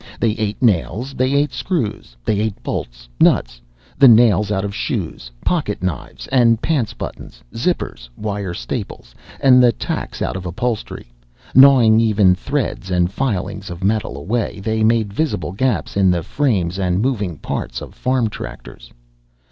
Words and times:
They 0.19 0.31
ate 0.31 0.59
nails. 0.63 1.13
They 1.13 1.35
ate 1.35 1.53
screws. 1.53 2.17
They 2.25 2.39
ate 2.39 2.63
bolts, 2.63 3.07
nuts, 3.19 3.61
the 3.99 4.07
nails 4.07 4.51
out 4.51 4.65
of 4.65 4.73
shoes, 4.73 5.29
pocket 5.45 5.83
knives 5.83 6.25
and 6.29 6.59
pants 6.59 6.95
buttons, 6.95 7.43
zippers, 7.53 8.09
wire 8.17 8.55
staples 8.55 9.13
and 9.41 9.61
the 9.61 9.71
tacks 9.71 10.19
out 10.19 10.35
of 10.35 10.47
upholstery. 10.47 11.13
Gnawing 11.53 11.99
even 11.99 12.33
threads 12.33 12.89
and 12.89 13.11
filings 13.11 13.69
of 13.69 13.83
metal 13.83 14.17
away, 14.17 14.59
they 14.61 14.83
made 14.83 15.13
visible 15.13 15.51
gaps 15.51 15.95
in 15.95 16.09
the 16.09 16.23
frames 16.23 16.79
and 16.79 16.99
moving 16.99 17.37
parts 17.37 17.79
of 17.79 17.93
farm 17.93 18.27
tractors. 18.27 18.91